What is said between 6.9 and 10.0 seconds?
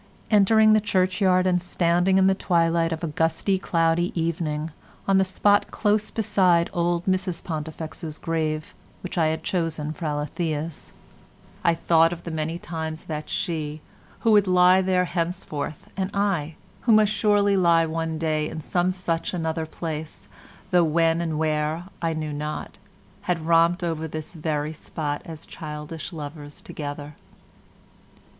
Mrs Pontifex's grave which I had chosen